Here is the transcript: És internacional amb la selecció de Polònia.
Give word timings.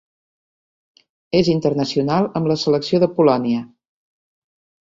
És 1.41 1.51
internacional 1.53 2.31
amb 2.41 2.51
la 2.53 2.57
selecció 2.65 3.03
de 3.05 3.13
Polònia. 3.19 3.63